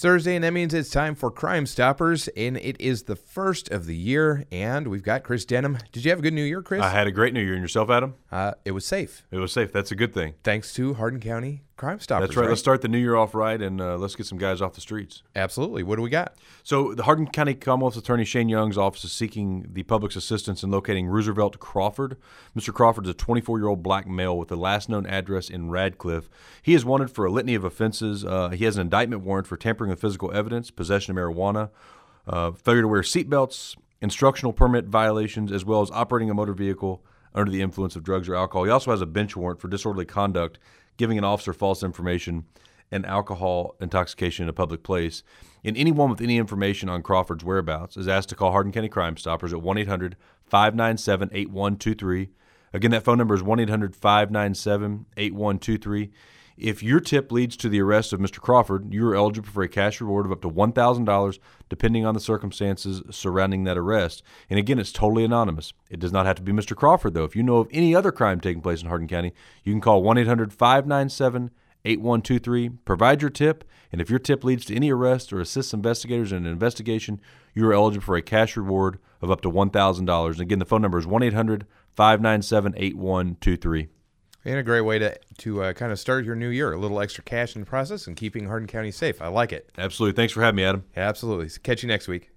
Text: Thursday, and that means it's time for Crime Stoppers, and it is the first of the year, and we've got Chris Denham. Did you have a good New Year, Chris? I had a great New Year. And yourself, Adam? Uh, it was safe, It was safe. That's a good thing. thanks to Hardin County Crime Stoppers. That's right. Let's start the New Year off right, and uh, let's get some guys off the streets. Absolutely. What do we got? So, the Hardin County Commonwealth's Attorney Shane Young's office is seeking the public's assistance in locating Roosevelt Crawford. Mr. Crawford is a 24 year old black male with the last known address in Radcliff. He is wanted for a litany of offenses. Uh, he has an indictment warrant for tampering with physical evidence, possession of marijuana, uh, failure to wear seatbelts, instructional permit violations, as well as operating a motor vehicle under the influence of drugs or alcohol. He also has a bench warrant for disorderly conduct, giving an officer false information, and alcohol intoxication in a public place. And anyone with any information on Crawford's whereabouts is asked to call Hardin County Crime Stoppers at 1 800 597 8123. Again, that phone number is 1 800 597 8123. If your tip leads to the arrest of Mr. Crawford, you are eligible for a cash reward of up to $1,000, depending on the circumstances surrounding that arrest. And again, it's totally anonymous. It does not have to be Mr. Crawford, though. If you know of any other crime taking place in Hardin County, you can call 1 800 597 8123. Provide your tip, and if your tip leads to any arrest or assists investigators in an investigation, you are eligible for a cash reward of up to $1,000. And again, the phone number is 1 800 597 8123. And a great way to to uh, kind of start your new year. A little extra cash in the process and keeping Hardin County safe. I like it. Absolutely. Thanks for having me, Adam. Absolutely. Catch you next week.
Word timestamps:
Thursday, 0.00 0.34
and 0.34 0.44
that 0.44 0.52
means 0.52 0.72
it's 0.72 0.88
time 0.88 1.14
for 1.14 1.30
Crime 1.30 1.66
Stoppers, 1.66 2.28
and 2.28 2.56
it 2.56 2.80
is 2.80 3.02
the 3.02 3.16
first 3.16 3.68
of 3.70 3.84
the 3.84 3.94
year, 3.94 4.46
and 4.50 4.88
we've 4.88 5.02
got 5.02 5.22
Chris 5.22 5.44
Denham. 5.44 5.76
Did 5.92 6.06
you 6.06 6.10
have 6.10 6.20
a 6.20 6.22
good 6.22 6.32
New 6.32 6.42
Year, 6.42 6.62
Chris? 6.62 6.82
I 6.82 6.88
had 6.88 7.06
a 7.06 7.12
great 7.12 7.34
New 7.34 7.42
Year. 7.42 7.52
And 7.52 7.62
yourself, 7.62 7.90
Adam? 7.90 8.14
Uh, 8.32 8.52
it 8.64 8.70
was 8.70 8.86
safe, 8.86 9.26
It 9.30 9.36
was 9.38 9.52
safe. 9.52 9.72
That's 9.72 9.90
a 9.90 9.96
good 9.96 10.14
thing. 10.14 10.34
thanks 10.42 10.72
to 10.74 10.94
Hardin 10.94 11.20
County 11.20 11.64
Crime 11.80 11.98
Stoppers. 11.98 12.28
That's 12.28 12.36
right. 12.36 12.48
Let's 12.48 12.60
start 12.60 12.82
the 12.82 12.88
New 12.88 12.98
Year 12.98 13.16
off 13.16 13.34
right, 13.34 13.60
and 13.60 13.80
uh, 13.80 13.96
let's 13.96 14.14
get 14.14 14.26
some 14.26 14.36
guys 14.36 14.60
off 14.60 14.74
the 14.74 14.82
streets. 14.82 15.22
Absolutely. 15.34 15.82
What 15.82 15.96
do 15.96 16.02
we 16.02 16.10
got? 16.10 16.34
So, 16.62 16.92
the 16.92 17.04
Hardin 17.04 17.26
County 17.26 17.54
Commonwealth's 17.54 17.96
Attorney 17.96 18.26
Shane 18.26 18.50
Young's 18.50 18.76
office 18.76 19.02
is 19.02 19.12
seeking 19.12 19.66
the 19.72 19.82
public's 19.84 20.14
assistance 20.14 20.62
in 20.62 20.70
locating 20.70 21.06
Roosevelt 21.06 21.58
Crawford. 21.58 22.18
Mr. 22.54 22.72
Crawford 22.74 23.06
is 23.06 23.10
a 23.12 23.14
24 23.14 23.58
year 23.58 23.68
old 23.68 23.82
black 23.82 24.06
male 24.06 24.36
with 24.36 24.48
the 24.48 24.58
last 24.58 24.90
known 24.90 25.06
address 25.06 25.48
in 25.48 25.70
Radcliff. 25.70 26.28
He 26.62 26.74
is 26.74 26.84
wanted 26.84 27.10
for 27.10 27.24
a 27.24 27.30
litany 27.30 27.54
of 27.54 27.64
offenses. 27.64 28.26
Uh, 28.26 28.50
he 28.50 28.66
has 28.66 28.76
an 28.76 28.82
indictment 28.82 29.22
warrant 29.22 29.46
for 29.46 29.56
tampering 29.90 29.96
with 29.96 30.00
physical 30.00 30.32
evidence, 30.32 30.70
possession 30.70 31.16
of 31.16 31.22
marijuana, 31.22 31.70
uh, 32.26 32.52
failure 32.52 32.82
to 32.82 32.88
wear 32.88 33.02
seatbelts, 33.02 33.76
instructional 34.00 34.52
permit 34.52 34.86
violations, 34.86 35.52
as 35.52 35.64
well 35.64 35.82
as 35.82 35.90
operating 35.90 36.30
a 36.30 36.34
motor 36.34 36.54
vehicle 36.54 37.02
under 37.34 37.50
the 37.50 37.62
influence 37.62 37.96
of 37.96 38.02
drugs 38.02 38.28
or 38.28 38.34
alcohol. 38.34 38.64
He 38.64 38.70
also 38.70 38.90
has 38.90 39.02
a 39.02 39.06
bench 39.06 39.36
warrant 39.36 39.60
for 39.60 39.68
disorderly 39.68 40.06
conduct, 40.06 40.58
giving 40.96 41.18
an 41.18 41.24
officer 41.24 41.52
false 41.52 41.82
information, 41.82 42.44
and 42.92 43.06
alcohol 43.06 43.76
intoxication 43.80 44.44
in 44.44 44.48
a 44.48 44.52
public 44.52 44.82
place. 44.82 45.22
And 45.64 45.76
anyone 45.76 46.10
with 46.10 46.20
any 46.20 46.38
information 46.38 46.88
on 46.88 47.02
Crawford's 47.02 47.44
whereabouts 47.44 47.96
is 47.96 48.08
asked 48.08 48.30
to 48.30 48.34
call 48.34 48.50
Hardin 48.50 48.72
County 48.72 48.88
Crime 48.88 49.16
Stoppers 49.16 49.52
at 49.52 49.62
1 49.62 49.78
800 49.78 50.16
597 50.44 51.30
8123. 51.32 52.30
Again, 52.72 52.90
that 52.90 53.04
phone 53.04 53.18
number 53.18 53.34
is 53.34 53.42
1 53.42 53.60
800 53.60 53.94
597 53.94 55.06
8123. 55.16 56.10
If 56.60 56.82
your 56.82 57.00
tip 57.00 57.32
leads 57.32 57.56
to 57.56 57.70
the 57.70 57.80
arrest 57.80 58.12
of 58.12 58.20
Mr. 58.20 58.38
Crawford, 58.38 58.92
you 58.92 59.08
are 59.08 59.14
eligible 59.14 59.48
for 59.48 59.62
a 59.62 59.68
cash 59.68 59.98
reward 59.98 60.26
of 60.26 60.32
up 60.32 60.42
to 60.42 60.50
$1,000, 60.50 61.38
depending 61.70 62.04
on 62.04 62.12
the 62.12 62.20
circumstances 62.20 63.02
surrounding 63.10 63.64
that 63.64 63.78
arrest. 63.78 64.22
And 64.50 64.58
again, 64.58 64.78
it's 64.78 64.92
totally 64.92 65.24
anonymous. 65.24 65.72
It 65.88 66.00
does 66.00 66.12
not 66.12 66.26
have 66.26 66.36
to 66.36 66.42
be 66.42 66.52
Mr. 66.52 66.76
Crawford, 66.76 67.14
though. 67.14 67.24
If 67.24 67.34
you 67.34 67.42
know 67.42 67.56
of 67.56 67.68
any 67.70 67.94
other 67.94 68.12
crime 68.12 68.40
taking 68.40 68.60
place 68.60 68.82
in 68.82 68.88
Hardin 68.88 69.08
County, 69.08 69.32
you 69.64 69.72
can 69.72 69.80
call 69.80 70.02
1 70.02 70.18
800 70.18 70.52
597 70.52 71.50
8123. 71.86 72.68
Provide 72.84 73.22
your 73.22 73.30
tip, 73.30 73.64
and 73.90 74.02
if 74.02 74.10
your 74.10 74.18
tip 74.18 74.44
leads 74.44 74.66
to 74.66 74.76
any 74.76 74.92
arrest 74.92 75.32
or 75.32 75.40
assists 75.40 75.72
investigators 75.72 76.30
in 76.30 76.44
an 76.44 76.52
investigation, 76.52 77.22
you 77.54 77.66
are 77.66 77.72
eligible 77.72 78.04
for 78.04 78.16
a 78.16 78.22
cash 78.22 78.54
reward 78.54 78.98
of 79.22 79.30
up 79.30 79.40
to 79.40 79.50
$1,000. 79.50 80.32
And 80.32 80.40
again, 80.40 80.58
the 80.58 80.66
phone 80.66 80.82
number 80.82 80.98
is 80.98 81.06
1 81.06 81.22
800 81.22 81.66
597 81.94 82.74
8123. 82.76 83.88
And 84.44 84.58
a 84.58 84.62
great 84.62 84.80
way 84.82 84.98
to 84.98 85.18
to 85.38 85.62
uh, 85.62 85.72
kind 85.74 85.92
of 85.92 85.98
start 85.98 86.24
your 86.24 86.34
new 86.34 86.48
year. 86.48 86.72
A 86.72 86.78
little 86.78 87.00
extra 87.00 87.22
cash 87.22 87.54
in 87.54 87.60
the 87.60 87.66
process 87.66 88.06
and 88.06 88.16
keeping 88.16 88.46
Hardin 88.46 88.68
County 88.68 88.90
safe. 88.90 89.20
I 89.20 89.28
like 89.28 89.52
it. 89.52 89.70
Absolutely. 89.76 90.16
Thanks 90.16 90.32
for 90.32 90.42
having 90.42 90.56
me, 90.56 90.64
Adam. 90.64 90.84
Absolutely. 90.96 91.50
Catch 91.62 91.82
you 91.82 91.88
next 91.88 92.08
week. 92.08 92.30